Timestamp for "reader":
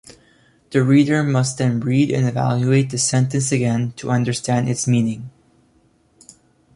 0.81-1.21